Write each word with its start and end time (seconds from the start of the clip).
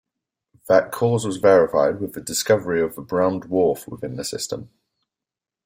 That 0.67 0.91
cause 0.91 1.27
was 1.27 1.37
verified 1.37 1.99
with 2.01 2.13
the 2.13 2.21
discovery 2.21 2.81
of 2.81 2.95
the 2.95 3.03
brown 3.03 3.39
dwarf 3.39 3.87
within 3.87 4.15
the 4.15 4.23
system. 4.23 4.71